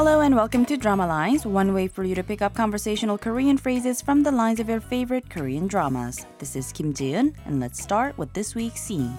[0.00, 3.58] Hello and welcome to Drama Lines, one way for you to pick up conversational Korean
[3.58, 6.24] phrases from the lines of your favorite Korean dramas.
[6.38, 9.14] This is Kim Ji-eun, and let's start with this week's scene.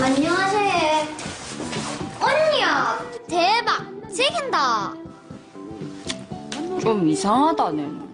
[0.00, 1.06] 안녕하세요.
[2.20, 2.98] 언니야,
[3.28, 4.94] 대박, 찍힌다.
[6.80, 8.08] 좀 이상하다네.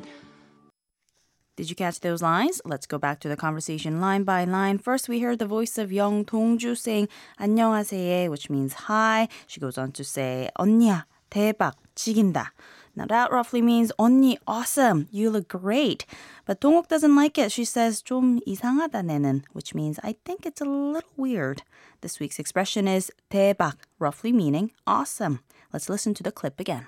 [1.58, 2.60] Did you catch those lines?
[2.64, 4.78] Let's go back to the conversation line by line.
[4.78, 7.08] First, we heard the voice of Young Dongju saying
[7.38, 9.28] 안녕하세요, which means hi.
[9.46, 12.50] She goes on to say 언니야, 대박, 지긴다.
[12.96, 16.06] Now that roughly means 언니, awesome, you look great.
[16.44, 17.52] But Dongok doesn't like it.
[17.52, 21.62] She says 좀 이상하다 내는, which means I think it's a little weird.
[22.00, 25.40] This week's expression is 대박, roughly meaning awesome.
[25.72, 26.86] Let's listen to the clip again.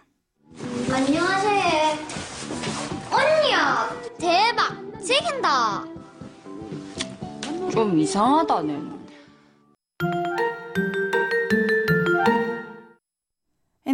[0.91, 1.59] 안녕하세요.
[5.02, 5.84] 찍힌다.
[7.72, 9.00] 좀 이상하다네.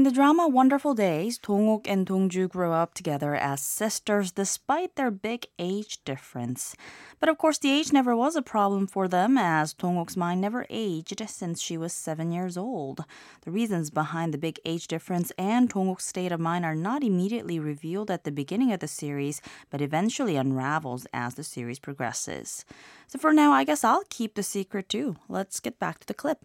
[0.07, 5.47] the drama Wonderful Days, Dongok and Dongju grow up together as sisters despite their big
[5.59, 6.77] age difference.
[7.21, 10.67] But of course, the age never was a problem for them as Dongok's mind never
[10.69, 13.05] aged since she was seven years old.
[13.43, 17.59] The reasons behind the big age difference and Dongok's state of mind are not immediately
[17.59, 22.65] revealed at the beginning of the series, but eventually unravels as the series progresses.
[23.07, 25.17] So for now, I guess I'll keep the secret too.
[25.29, 26.39] Let's get back to the clip.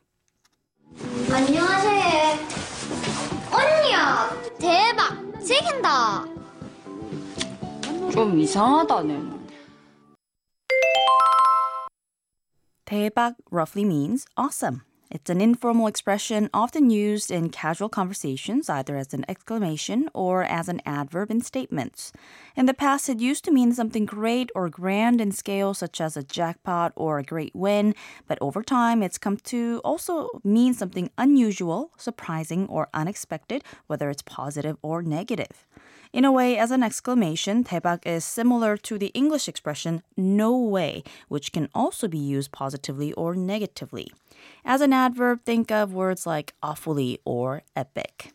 [1.29, 2.40] 안녕하세요.
[5.42, 6.24] 대박, 찍힌다.
[8.12, 9.20] 좀 이상하다네.
[12.84, 14.82] 대박 roughly means awesome.
[15.14, 20.70] It's an informal expression often used in casual conversations, either as an exclamation or as
[20.70, 22.12] an adverb in statements.
[22.56, 26.16] In the past, it used to mean something great or grand in scale, such as
[26.16, 27.94] a jackpot or a great win,
[28.26, 34.22] but over time, it's come to also mean something unusual, surprising, or unexpected, whether it's
[34.22, 35.66] positive or negative.
[36.14, 41.02] In a way, as an exclamation, 대박 is similar to the English expression no way,
[41.28, 44.10] which can also be used positively or negatively.
[44.65, 48.33] As an adverb, think of words like awfully or epic.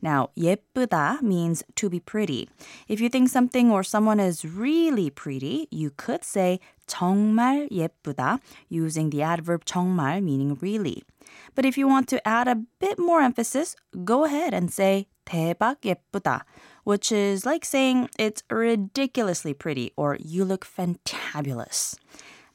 [0.00, 2.48] Now, 예쁘다 means to be pretty.
[2.88, 9.10] If you think something or someone is really pretty, you could say 정말 예쁘다 using
[9.10, 11.04] the adverb 정말 meaning really.
[11.54, 15.80] But if you want to add a bit more emphasis, go ahead and say 대박
[15.80, 16.42] 예쁘다,
[16.84, 21.96] which is like saying it's ridiculously pretty or you look fantabulous.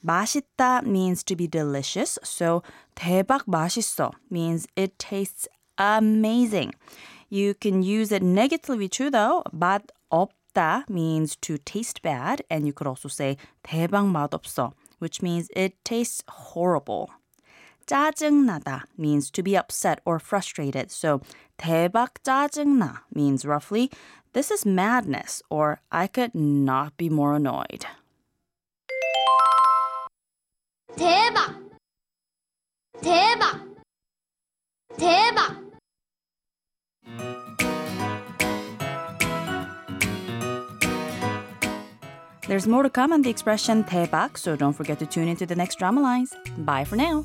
[0.06, 2.62] 맛있다 means to be delicious, so
[2.96, 5.48] 대박 맛있어 means it tastes
[5.78, 6.74] amazing.
[7.30, 9.44] You can use it negatively too though.
[9.54, 15.50] 맛 없다 means to taste bad, and you could also say 대박 맛없어, which means
[15.56, 17.10] it tastes horrible.
[17.90, 20.92] 짜증나다 means to be upset or frustrated.
[20.92, 21.22] So
[21.58, 23.92] 대박 짜증나 means roughly
[24.34, 27.86] this is madness or I could not be more annoyed.
[30.97, 31.55] 대박
[33.03, 33.61] 대박
[34.97, 35.65] 대박
[42.47, 45.57] There's more to come on the expression daebak, so don't forget to tune into the
[45.57, 46.35] next drama lines.
[46.59, 47.25] Bye for now.